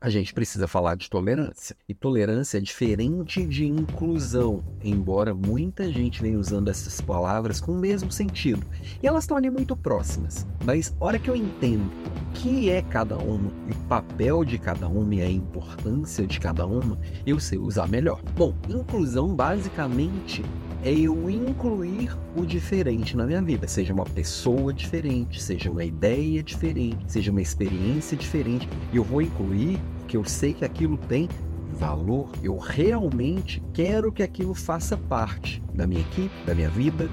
a 0.00 0.10
gente 0.10 0.34
precisa 0.34 0.68
falar 0.68 0.96
de 0.96 1.08
tolerância. 1.08 1.76
E 1.88 1.94
tolerância 1.94 2.58
é 2.58 2.60
diferente 2.60 3.44
de 3.46 3.66
inclusão, 3.66 4.62
embora 4.84 5.34
muita 5.34 5.90
gente 5.90 6.20
venha 6.20 6.38
usando 6.38 6.68
essas 6.68 7.00
palavras 7.00 7.60
com 7.60 7.72
o 7.72 7.78
mesmo 7.78 8.12
sentido. 8.12 8.66
E 9.02 9.06
elas 9.06 9.24
estão 9.24 9.36
ali 9.36 9.50
muito 9.50 9.74
próximas. 9.74 10.46
Mas 10.64 10.94
hora 11.00 11.18
que 11.18 11.30
eu 11.30 11.36
entendo 11.36 11.90
o 11.90 12.32
que 12.34 12.68
é 12.68 12.82
cada 12.82 13.16
uma, 13.16 13.48
o 13.48 13.88
papel 13.88 14.44
de 14.44 14.58
cada 14.58 14.86
uma 14.86 15.14
e 15.14 15.22
a 15.22 15.30
importância 15.30 16.26
de 16.26 16.38
cada 16.38 16.66
uma, 16.66 16.98
eu 17.26 17.40
sei 17.40 17.58
usar 17.58 17.88
melhor. 17.88 18.22
Bom, 18.36 18.54
inclusão 18.68 19.34
basicamente 19.34 20.44
é 20.84 20.92
eu 20.92 21.28
incluir 21.30 22.16
o 22.36 22.44
diferente 22.44 23.16
na 23.16 23.26
minha 23.26 23.42
vida, 23.42 23.66
seja 23.66 23.92
uma 23.92 24.04
pessoa 24.04 24.72
diferente, 24.72 25.42
seja 25.42 25.70
uma 25.70 25.84
ideia 25.84 26.42
diferente, 26.42 27.04
seja 27.06 27.30
uma 27.30 27.42
experiência 27.42 28.16
diferente, 28.16 28.68
eu 28.92 29.02
vou 29.02 29.22
incluir 29.22 29.80
porque 30.00 30.16
eu 30.16 30.24
sei 30.24 30.54
que 30.54 30.64
aquilo 30.64 30.96
tem 30.96 31.28
valor, 31.72 32.30
eu 32.42 32.56
realmente 32.56 33.60
quero 33.74 34.12
que 34.12 34.22
aquilo 34.22 34.54
faça 34.54 34.96
parte 34.96 35.62
da 35.74 35.86
minha 35.86 36.00
equipe, 36.00 36.30
da 36.46 36.54
minha 36.54 36.70
vida, 36.70 37.08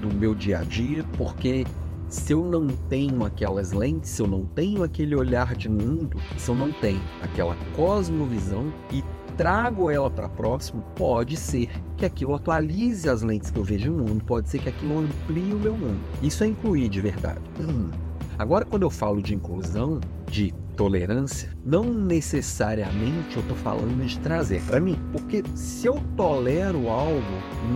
do 0.00 0.14
meu 0.14 0.34
dia 0.34 0.60
a 0.60 0.62
dia, 0.62 1.04
porque 1.18 1.66
se 2.08 2.32
eu 2.32 2.44
não 2.44 2.68
tenho 2.88 3.24
aquelas 3.24 3.72
lentes, 3.72 4.10
se 4.10 4.22
eu 4.22 4.28
não 4.28 4.44
tenho 4.44 4.84
aquele 4.84 5.16
olhar 5.16 5.56
de 5.56 5.68
mundo, 5.68 6.20
se 6.38 6.48
eu 6.48 6.54
não 6.54 6.70
tenho 6.70 7.00
aquela 7.20 7.56
cosmovisão 7.74 8.72
e 8.92 9.02
trago 9.36 9.90
ela 9.90 10.10
para 10.10 10.28
próximo, 10.28 10.82
pode 10.94 11.36
ser 11.36 11.68
que 11.96 12.04
aquilo 12.04 12.34
atualize 12.34 13.08
as 13.08 13.22
lentes 13.22 13.50
que 13.50 13.58
eu 13.58 13.64
vejo 13.64 13.90
no 13.90 14.04
mundo, 14.04 14.24
pode 14.24 14.48
ser 14.48 14.58
que 14.58 14.68
aquilo 14.68 15.00
amplie 15.00 15.52
o 15.52 15.58
meu 15.58 15.76
mundo. 15.76 16.00
Isso 16.22 16.44
é 16.44 16.46
incluir 16.46 16.88
de 16.88 17.00
verdade. 17.00 17.40
Hum. 17.60 17.90
Agora, 18.38 18.64
quando 18.64 18.82
eu 18.82 18.90
falo 18.90 19.22
de 19.22 19.34
inclusão, 19.34 20.00
de 20.28 20.52
tolerância, 20.76 21.50
não 21.64 21.84
necessariamente 21.84 23.36
eu 23.36 23.42
estou 23.42 23.56
falando 23.56 24.04
de 24.04 24.18
trazer 24.18 24.60
para 24.62 24.80
mim, 24.80 24.98
porque 25.12 25.44
se 25.54 25.86
eu 25.86 26.02
tolero 26.16 26.88
algo, 26.88 27.22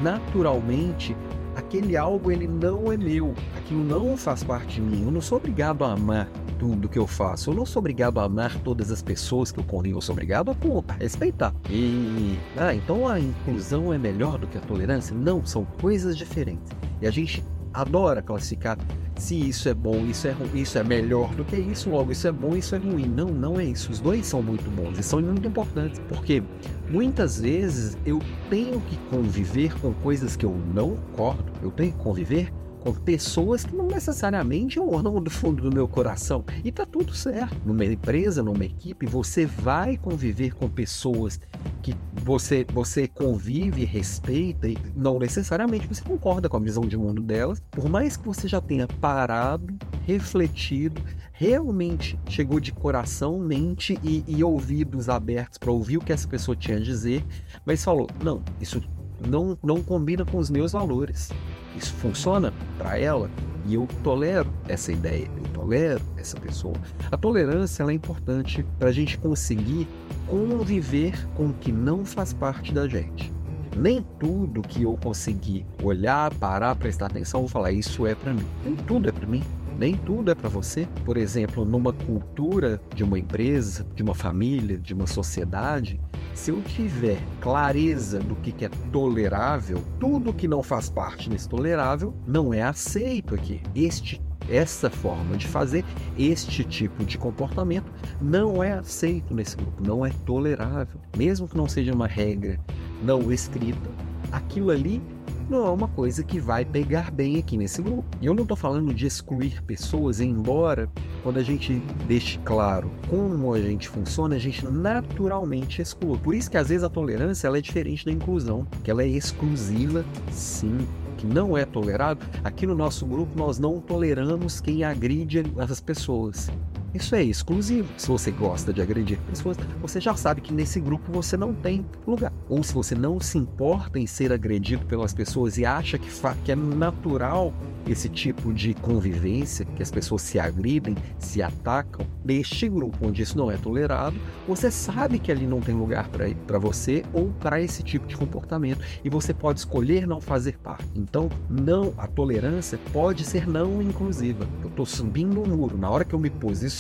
naturalmente 0.03 1.17
aquele 1.55 1.97
algo 1.97 2.31
ele 2.31 2.49
não 2.49 2.91
é 2.91 2.97
meu, 2.97 3.35
aquilo 3.57 3.85
não 3.85 4.17
faz 4.17 4.43
parte 4.43 4.77
de 4.77 4.81
mim. 4.81 5.05
Eu 5.05 5.11
não 5.11 5.21
sou 5.21 5.39
obrigado 5.39 5.85
a 5.85 5.93
amar 5.93 6.29
tudo 6.59 6.89
que 6.89 6.99
eu 6.99 7.07
faço. 7.07 7.51
Eu 7.51 7.55
não 7.55 7.65
sou 7.65 7.81
obrigado 7.81 8.19
a 8.19 8.25
amar 8.25 8.55
todas 8.61 8.91
as 8.91 9.03
pessoas 9.03 9.53
que 9.53 9.61
eu 9.61 9.65
convivo. 9.65 9.99
Eu 9.99 10.03
sou 10.03 10.13
obrigado 10.13 10.51
a, 10.51 10.55
pô, 10.55 10.85
a 10.89 10.95
respeitar. 10.95 11.55
E 11.71 12.39
ah, 12.57 12.75
então 12.75 13.09
a 13.09 13.19
inclusão 13.19 13.93
é 13.93 13.99
melhor 13.99 14.39
do 14.39 14.47
que 14.47 14.59
a 14.59 14.61
tolerância? 14.61 15.17
Não, 15.17 15.45
são 15.47 15.65
coisas 15.81 16.17
diferentes. 16.17 16.73
E 17.01 17.07
a 17.07 17.11
gente 17.11 17.45
adora 17.73 18.21
classificar 18.21 18.77
se 19.17 19.35
isso 19.35 19.69
é 19.69 19.75
bom, 19.75 20.07
isso 20.07 20.29
é 20.29 20.31
ruim, 20.31 20.51
isso 20.55 20.79
é 20.79 20.85
melhor 20.85 21.35
do 21.35 21.45
que 21.45 21.57
isso, 21.57 21.91
logo 21.91 22.13
isso 22.13 22.27
é 22.29 22.33
bom, 22.33 22.57
isso 22.57 22.75
é 22.75 22.79
ruim. 22.79 23.07
Não, 23.07 23.27
não 23.27 23.59
é 23.59 23.65
isso. 23.65 23.91
Os 23.91 24.01
dois 24.01 24.27
são 24.27 24.41
muito 24.41 24.71
bons 24.71 24.99
e 24.99 25.03
são 25.03 25.21
muito 25.21 25.47
importantes, 25.47 26.01
porque 26.09 26.43
muitas 26.89 27.41
vezes 27.41 27.99
eu 28.07 28.21
tenho 28.49 28.81
que 28.83 28.97
conviver 29.11 29.79
com 29.81 29.93
coisas 29.95 30.37
que 30.37 30.47
eu 30.47 30.57
não 30.73 30.97
concordo, 30.97 31.53
eu 31.63 31.71
tenho 31.71 31.93
que 31.93 31.99
conviver 31.99 32.53
pessoas 32.93 33.65
que 33.65 33.75
não 33.75 33.87
necessariamente 33.87 34.79
honram 34.81 35.23
do 35.23 35.31
fundo 35.31 35.63
do 35.63 35.75
meu 35.75 35.89
coração. 35.89 36.45
E 36.65 36.71
tá 36.71 36.87
tudo 36.87 37.15
certo. 37.15 37.57
Numa 37.65 37.85
empresa, 37.85 38.43
numa 38.43 38.65
equipe, 38.65 39.07
você 39.07 39.47
vai 39.47 39.97
conviver 39.97 40.55
com 40.55 40.69
pessoas 40.69 41.41
que 41.83 41.95
você, 42.15 42.67
você 42.73 43.09
convive, 43.09 43.85
respeita 43.85 44.69
e 44.69 44.77
não 44.95 45.19
necessariamente 45.19 45.87
você 45.87 46.03
concorda 46.03 46.49
com 46.49 46.57
a 46.57 46.61
visão 46.61 46.87
de 46.87 46.97
mundo 46.97 47.23
delas. 47.23 47.63
Por 47.71 47.89
mais 47.89 48.17
que 48.17 48.27
você 48.27 48.47
já 48.47 48.61
tenha 48.61 48.87
parado, 48.87 49.75
refletido, 50.07 51.03
realmente 51.33 52.19
chegou 52.29 52.59
de 52.59 52.73
coração, 52.73 53.39
mente 53.39 53.99
e, 54.03 54.25
e 54.27 54.43
ouvidos 54.43 55.09
abertos 55.09 55.59
para 55.59 55.71
ouvir 55.71 55.99
o 55.99 56.01
que 56.01 56.13
essa 56.13 56.27
pessoa 56.27 56.57
tinha 56.57 56.77
a 56.77 56.81
dizer, 56.81 57.25
mas 57.65 57.85
falou: 57.85 58.09
não, 58.23 58.43
isso 58.61 58.83
não, 59.27 59.57
não 59.63 59.83
combina 59.83 60.25
com 60.25 60.39
os 60.39 60.51
meus 60.51 60.73
valores. 60.73 61.31
Isso 61.79 61.95
funciona 61.95 62.53
para 62.77 62.99
ela 62.99 63.31
e 63.65 63.75
eu 63.75 63.87
tolero 64.03 64.53
essa 64.67 64.91
ideia, 64.91 65.31
eu 65.37 65.43
tolero 65.53 66.01
essa 66.17 66.39
pessoa. 66.41 66.75
A 67.11 67.17
tolerância 67.17 67.85
é 67.85 67.93
importante 67.93 68.65
para 68.79 68.89
a 68.89 68.93
gente 68.93 69.17
conseguir 69.17 69.87
conviver 70.27 71.15
com 71.37 71.47
o 71.47 71.53
que 71.53 71.71
não 71.71 72.05
faz 72.05 72.33
parte 72.33 72.73
da 72.73 72.89
gente. 72.89 73.33
Nem 73.77 74.05
tudo 74.19 74.61
que 74.61 74.83
eu 74.83 74.99
conseguir 75.01 75.65
olhar, 75.83 76.35
parar, 76.35 76.75
prestar 76.75 77.07
atenção, 77.07 77.41
vou 77.41 77.49
falar 77.49 77.71
isso 77.71 78.07
é 78.07 78.15
para 78.15 78.35
mim. 78.35 78.45
Nem 78.65 78.75
tudo 78.75 79.09
é 79.09 79.13
para 79.13 79.27
mim. 79.27 79.45
Nem 79.79 79.95
tudo 79.95 80.33
é 80.33 80.35
para 80.35 80.49
você. 80.49 80.89
Por 81.05 81.17
exemplo, 81.17 81.65
numa 81.65 81.93
cultura 81.93 82.83
de 82.95 83.05
uma 83.05 83.19
empresa, 83.19 83.87
de 83.95 84.03
uma 84.03 84.15
família, 84.15 84.77
de 84.77 84.93
uma 84.93 85.07
sociedade, 85.07 86.01
se 86.35 86.51
eu 86.51 86.61
tiver 86.63 87.19
clareza 87.41 88.19
do 88.19 88.35
que 88.37 88.65
é 88.65 88.69
tolerável, 88.91 89.83
tudo 90.01 90.33
que 90.33 90.49
não 90.49 90.63
faz 90.63 90.91
parte 90.91 91.31
desse 91.31 91.49
tolerável 91.49 92.13
não 92.27 92.53
é 92.53 92.63
aceito 92.63 93.35
aqui. 93.35 93.63
Este 93.75 94.21
essa 94.51 94.89
forma 94.89 95.37
de 95.37 95.47
fazer, 95.47 95.85
este 96.19 96.65
tipo 96.65 97.05
de 97.05 97.19
comportamento 97.19 97.93
não 98.19 98.63
é 98.63 98.73
aceito 98.73 99.35
nesse 99.35 99.55
grupo, 99.55 99.83
não 99.87 100.07
é 100.07 100.11
tolerável, 100.25 100.99
mesmo 101.15 101.47
que 101.47 101.55
não 101.55 101.69
seja 101.69 101.93
uma 101.93 102.07
regra 102.07 102.59
não 103.03 103.31
escrita. 103.33 103.91
Aquilo 104.33 104.71
ali 104.71 105.03
não 105.49 105.67
é 105.67 105.71
uma 105.71 105.89
coisa 105.89 106.23
que 106.23 106.39
vai 106.39 106.65
pegar 106.65 107.11
bem 107.11 107.39
aqui 107.39 107.57
nesse 107.57 107.81
grupo. 107.81 108.05
E 108.21 108.27
eu 108.27 108.35
não 108.35 108.43
estou 108.43 108.57
falando 108.57 108.93
de 108.93 109.07
excluir 109.07 109.63
pessoas, 109.63 110.21
embora 110.21 110.89
quando 111.23 111.39
a 111.39 111.43
gente 111.43 111.83
deixe 112.07 112.39
claro 112.45 112.91
como 113.09 113.55
a 113.55 113.61
gente 113.61 113.89
funciona, 113.89 114.37
a 114.37 114.39
gente 114.39 114.67
naturalmente 114.67 115.81
exclui. 115.81 116.19
Por 116.19 116.35
isso 116.35 116.51
que 116.51 116.57
às 116.57 116.69
vezes 116.69 116.85
a 116.85 116.89
tolerância 116.89 117.47
ela 117.47 117.59
é 117.59 117.61
diferente 117.61 118.05
da 118.05 118.13
inclusão, 118.13 118.67
que 118.85 118.91
ela 118.91 119.03
é 119.03 119.09
exclusiva, 119.09 120.05
sim, 120.31 120.87
que 121.17 121.27
não 121.27 121.57
é 121.57 121.65
tolerado. 121.65 122.25
Aqui 122.45 122.67
no 122.67 122.75
nosso 122.75 123.07
grupo 123.07 123.37
nós 123.37 123.59
não 123.59 123.81
toleramos 123.81 124.61
quem 124.61 124.85
agride 124.85 125.43
as 125.57 125.81
pessoas. 125.81 126.51
Isso 126.95 127.15
é 127.15 127.23
exclusivo. 127.23 127.89
Se 127.99 128.09
você 128.09 128.31
gosta 128.31 128.73
de 128.73 128.81
agredir 128.81 129.19
pessoas, 129.29 129.59
você 129.81 130.01
já 130.01 130.15
sabe 130.15 130.41
que 130.41 130.55
nesse 130.55 130.81
grupo 130.81 131.13
você 131.13 131.37
não 131.37 131.53
tem 131.53 131.85
lugar. 132.07 132.33
Ou 132.49 132.63
se 132.63 132.73
você 132.73 132.95
não 132.95 133.21
se 133.21 133.37
importa 133.37 133.99
em 133.99 134.07
ser 134.07 134.33
agredido 134.33 134.87
pelas 134.87 135.13
pessoas 135.13 135.59
e 135.59 135.67
acha 135.67 135.99
que, 135.99 136.09
que 136.45 136.53
é 136.53 136.57
natural 136.57 137.53
esse 137.87 138.09
tipo 138.09 138.53
de 138.53 138.75
convivência, 138.75 139.65
que 139.65 139.83
as 139.83 139.91
pessoas 139.91 140.23
se 140.23 140.39
agridem, 140.39 140.97
se 141.19 141.43
atacam, 141.43 142.07
neste 142.25 142.69
grupo 142.69 143.07
onde 143.07 143.23
isso 143.23 143.37
não 143.37 143.51
é 143.51 143.57
tolerado, 143.57 144.17
você 144.47 144.71
sabe 144.71 145.19
que 145.19 145.31
ali 145.31 145.47
não 145.47 145.61
tem 145.61 145.75
lugar 145.75 146.09
para 146.09 146.59
você 146.59 147.03
ou 147.13 147.29
para 147.41 147.61
esse 147.61 147.83
tipo 147.83 148.07
de 148.07 148.17
comportamento 148.17 148.81
e 149.05 149.11
você 149.11 149.33
pode 149.33 149.61
escolher 149.61 150.07
não 150.07 150.21
fazer 150.21 150.59
parte. 150.59 150.87
Então, 150.95 151.29
não, 151.49 151.93
a 151.97 152.07
tolerância 152.07 152.79
pode 152.93 153.25
ser 153.25 153.47
não 153.47 153.81
inclusiva. 153.83 154.47
Eu 154.63 154.69
estou 154.69 154.87
subindo 154.87 155.41
um 155.41 155.47
muro. 155.47 155.79
Na 155.79 155.91
hora 155.91 156.05
que 156.05 156.15
eu 156.15 156.19
me 156.19 156.31
posiciono, 156.31 156.78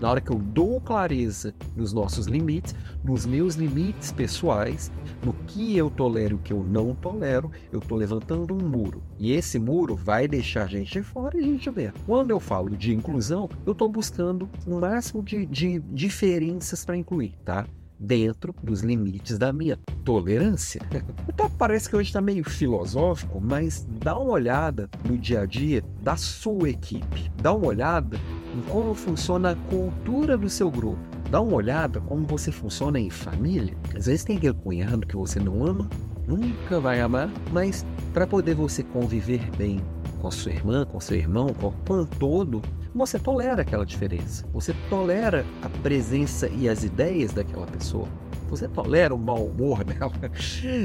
na 0.00 0.10
hora 0.10 0.20
que 0.20 0.30
eu 0.30 0.38
dou 0.38 0.80
clareza 0.80 1.54
nos 1.76 1.92
nossos 1.92 2.26
limites, 2.26 2.74
nos 3.04 3.24
meus 3.24 3.54
limites 3.54 4.12
pessoais, 4.12 4.90
no 5.24 5.32
que 5.46 5.76
eu 5.76 5.90
tolero 5.90 6.34
e 6.34 6.36
o 6.36 6.38
que 6.38 6.52
eu 6.52 6.62
não 6.62 6.94
tolero, 6.94 7.50
eu 7.72 7.78
estou 7.78 7.96
levantando 7.96 8.54
um 8.54 8.68
muro. 8.68 9.02
E 9.18 9.32
esse 9.32 9.58
muro 9.58 9.94
vai 9.94 10.26
deixar 10.26 10.64
a 10.64 10.66
gente 10.66 11.02
fora 11.02 11.36
e 11.36 11.40
a 11.40 11.46
gente 11.46 11.70
vê. 11.70 11.92
Quando 12.06 12.30
eu 12.30 12.40
falo 12.40 12.76
de 12.76 12.92
inclusão, 12.92 13.48
eu 13.64 13.72
estou 13.72 13.88
buscando 13.88 14.48
o 14.66 14.80
máximo 14.80 15.22
de, 15.22 15.46
de 15.46 15.78
diferenças 15.80 16.84
para 16.84 16.96
incluir, 16.96 17.34
tá? 17.44 17.66
Dentro 17.98 18.52
dos 18.62 18.80
limites 18.80 19.38
da 19.38 19.52
minha 19.52 19.78
tolerância. 20.04 20.80
Então, 21.32 21.48
parece 21.50 21.88
que 21.88 21.96
hoje 21.96 22.10
está 22.10 22.20
meio 22.20 22.44
filosófico, 22.44 23.40
mas 23.40 23.86
dá 24.02 24.18
uma 24.18 24.32
olhada 24.32 24.88
no 25.08 25.16
dia 25.16 25.40
a 25.40 25.46
dia 25.46 25.82
da 26.02 26.14
sua 26.14 26.68
equipe. 26.68 27.32
Dá 27.40 27.54
uma 27.54 27.66
olhada 27.66 28.18
como 28.62 28.94
funciona 28.94 29.50
a 29.50 29.56
cultura 29.56 30.36
do 30.36 30.48
seu 30.48 30.70
grupo. 30.70 30.98
Dá 31.30 31.40
uma 31.40 31.54
olhada 31.56 32.00
como 32.00 32.26
você 32.26 32.52
funciona 32.52 33.00
em 33.00 33.10
família. 33.10 33.76
Às 33.96 34.06
vezes 34.06 34.24
tem 34.24 34.36
aquele 34.36 34.54
cunhado 34.54 35.06
que 35.06 35.16
você 35.16 35.40
não 35.40 35.66
ama, 35.66 35.88
nunca 36.26 36.78
vai 36.78 37.00
amar, 37.00 37.30
mas 37.50 37.84
para 38.12 38.26
poder 38.26 38.54
você 38.54 38.82
conviver 38.82 39.50
bem 39.56 39.80
com 40.20 40.30
sua 40.30 40.52
irmã, 40.52 40.84
com 40.84 41.00
seu 41.00 41.16
irmão, 41.16 41.48
com 41.48 41.72
o 41.94 42.06
todo, 42.06 42.62
você 42.94 43.18
tolera 43.18 43.62
aquela 43.62 43.84
diferença. 43.84 44.44
Você 44.52 44.74
tolera 44.88 45.44
a 45.62 45.68
presença 45.68 46.48
e 46.48 46.68
as 46.68 46.84
ideias 46.84 47.32
daquela 47.32 47.66
pessoa. 47.66 48.06
Você 48.48 48.68
tolera 48.68 49.14
o 49.14 49.18
mau 49.18 49.46
humor 49.46 49.82
dela. 49.84 50.12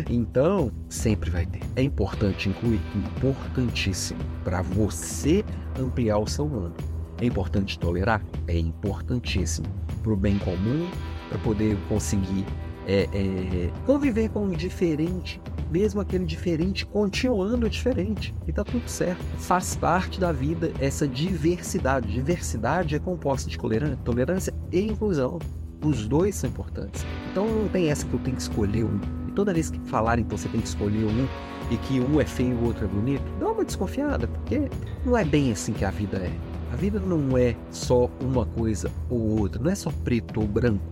Então, 0.09 0.71
sempre 0.89 1.29
vai 1.29 1.45
ter. 1.45 1.59
É 1.75 1.81
importante 1.81 2.47
incluir, 2.50 2.79
importantíssimo, 2.95 4.19
para 4.44 4.62
você 4.62 5.44
ampliar 5.77 6.18
o 6.18 6.27
seu 6.27 6.47
mundo. 6.47 6.74
É 7.19 7.25
importante 7.25 7.79
tolerar? 7.79 8.23
É 8.47 8.57
importantíssimo. 8.57 9.67
Para 10.03 10.13
o 10.13 10.15
bem 10.15 10.37
comum, 10.37 10.87
para 11.29 11.37
poder 11.39 11.77
conseguir 11.89 12.45
é, 12.87 13.09
é, 13.13 13.71
conviver 13.85 14.29
com 14.29 14.45
o 14.45 14.55
diferente, 14.55 15.41
mesmo 15.69 15.99
aquele 15.99 16.25
diferente 16.25 16.85
continuando 16.85 17.69
diferente. 17.69 18.33
E 18.47 18.53
tá 18.53 18.63
tudo 18.63 18.87
certo. 18.87 19.21
Faz 19.37 19.75
parte 19.75 20.19
da 20.19 20.31
vida 20.31 20.71
essa 20.79 21.07
diversidade. 21.07 22.13
Diversidade 22.13 22.95
é 22.95 22.99
composta 22.99 23.49
de 23.49 23.57
tolerância 24.03 24.53
e 24.71 24.79
inclusão. 24.81 25.39
Os 25.83 26.07
dois 26.07 26.35
são 26.35 26.49
importantes. 26.49 27.05
Então 27.31 27.45
não 27.45 27.67
tem 27.67 27.89
essa 27.89 28.05
que 28.05 28.13
eu 28.13 28.19
tenho 28.19 28.35
que 28.35 28.41
escolher 28.41 28.85
um. 28.85 28.99
E 29.27 29.31
toda 29.31 29.53
vez 29.53 29.69
que 29.69 29.79
falarem 29.81 30.23
então 30.23 30.37
você 30.37 30.47
tem 30.47 30.61
que 30.61 30.67
escolher 30.67 31.05
um 31.05 31.27
e 31.69 31.77
que 31.77 31.99
um 31.99 32.19
é 32.21 32.25
feio 32.25 32.51
e 32.51 32.55
o 32.55 32.65
outro 32.65 32.85
é 32.85 32.87
bonito, 32.87 33.23
dá 33.39 33.49
uma 33.49 33.65
desconfiada, 33.65 34.27
porque 34.27 34.69
não 35.05 35.17
é 35.17 35.25
bem 35.25 35.51
assim 35.51 35.73
que 35.73 35.83
a 35.83 35.91
vida 35.91 36.17
é. 36.17 36.56
A 36.71 36.75
vida 36.75 36.99
não 36.99 37.37
é 37.37 37.55
só 37.71 38.09
uma 38.21 38.45
coisa 38.45 38.91
ou 39.09 39.39
outra, 39.39 39.61
não 39.61 39.71
é 39.71 39.75
só 39.75 39.91
preto 40.03 40.41
ou 40.41 40.47
branco. 40.47 40.83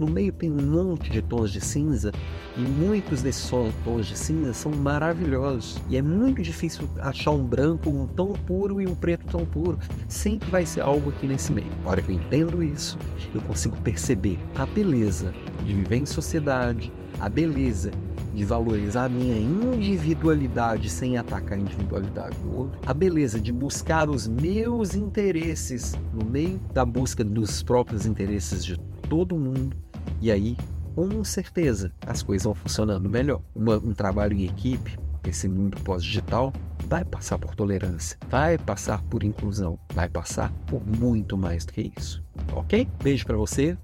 No 0.00 0.06
meio 0.06 0.32
tem 0.32 0.50
um 0.50 0.62
monte 0.62 1.10
de 1.10 1.20
tons 1.20 1.52
de 1.52 1.60
cinza 1.60 2.10
e 2.56 2.60
muitos 2.60 3.20
desses 3.20 3.50
tons 3.84 4.06
de 4.06 4.16
cinza 4.16 4.54
são 4.54 4.72
maravilhosos. 4.72 5.76
E 5.90 5.96
é 5.96 6.00
muito 6.00 6.40
difícil 6.40 6.88
achar 6.98 7.32
um 7.32 7.44
branco 7.44 7.90
um 7.90 8.06
tão 8.06 8.32
puro 8.32 8.80
e 8.80 8.86
um 8.86 8.94
preto 8.94 9.26
tão 9.26 9.44
puro. 9.44 9.78
Sempre 10.08 10.50
vai 10.50 10.64
ser 10.64 10.80
algo 10.80 11.10
aqui 11.10 11.26
nesse 11.26 11.52
meio. 11.52 11.70
A 11.84 11.90
hora 11.90 12.00
que 12.00 12.10
eu 12.10 12.16
entendo 12.16 12.62
isso, 12.62 12.96
eu 13.34 13.42
consigo 13.42 13.76
perceber 13.82 14.38
a 14.54 14.64
beleza 14.64 15.34
de 15.66 15.74
viver 15.74 15.96
em 15.96 16.06
sociedade, 16.06 16.90
a 17.20 17.28
beleza 17.28 17.90
de 18.34 18.44
valorizar 18.44 19.04
a 19.04 19.08
minha 19.08 19.36
individualidade 19.36 20.88
sem 20.88 21.16
atacar 21.16 21.58
a 21.58 21.60
individualidade 21.60 22.36
do 22.38 22.56
outro, 22.56 22.80
a 22.86 22.94
beleza 22.94 23.40
de 23.40 23.52
buscar 23.52 24.08
os 24.08 24.26
meus 24.26 24.94
interesses 24.94 25.98
no 26.12 26.24
meio 26.24 26.58
da 26.72 26.84
busca 26.84 27.24
dos 27.24 27.62
próprios 27.62 28.06
interesses 28.06 28.64
de 28.64 28.78
todo 29.08 29.36
mundo, 29.36 29.76
e 30.20 30.30
aí, 30.30 30.56
com 30.94 31.24
certeza, 31.24 31.92
as 32.06 32.22
coisas 32.22 32.44
vão 32.44 32.54
funcionando 32.54 33.08
melhor. 33.08 33.40
Uma, 33.54 33.76
um 33.76 33.92
trabalho 33.92 34.36
em 34.36 34.44
equipe, 34.44 34.98
esse 35.26 35.48
mundo 35.48 35.78
pós-digital, 35.82 36.52
vai 36.86 37.04
passar 37.04 37.38
por 37.38 37.54
tolerância, 37.54 38.16
vai 38.28 38.58
passar 38.58 39.02
por 39.04 39.22
inclusão, 39.22 39.78
vai 39.94 40.08
passar 40.08 40.52
por 40.66 40.82
muito 40.86 41.36
mais 41.36 41.64
do 41.64 41.72
que 41.72 41.92
isso. 41.96 42.22
Ok? 42.52 42.88
Beijo 43.02 43.26
para 43.26 43.36
você, 43.36 43.76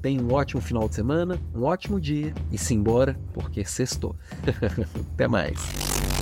Tenha 0.00 0.22
um 0.22 0.32
ótimo 0.32 0.60
final 0.60 0.88
de 0.88 0.94
semana, 0.94 1.38
um 1.54 1.64
ótimo 1.64 2.00
dia 2.00 2.32
e 2.52 2.58
simbora, 2.58 3.18
porque 3.32 3.64
sextou. 3.64 4.16
Até 5.14 5.26
mais. 5.26 6.13